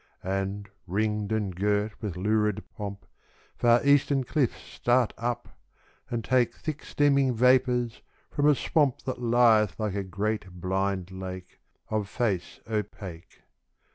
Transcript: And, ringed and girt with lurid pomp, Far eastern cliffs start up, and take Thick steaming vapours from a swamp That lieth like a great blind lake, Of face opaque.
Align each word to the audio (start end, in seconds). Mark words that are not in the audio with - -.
And, 0.23 0.67
ringed 0.87 1.31
and 1.31 1.55
girt 1.55 2.01
with 2.01 2.17
lurid 2.17 2.63
pomp, 2.75 3.05
Far 3.55 3.85
eastern 3.85 4.23
cliffs 4.23 4.59
start 4.59 5.13
up, 5.15 5.49
and 6.09 6.23
take 6.25 6.55
Thick 6.55 6.83
steaming 6.83 7.35
vapours 7.35 8.01
from 8.31 8.47
a 8.47 8.55
swamp 8.55 9.03
That 9.03 9.21
lieth 9.21 9.79
like 9.79 9.93
a 9.93 10.01
great 10.03 10.53
blind 10.59 11.11
lake, 11.11 11.59
Of 11.89 12.09
face 12.09 12.59
opaque. 12.67 13.43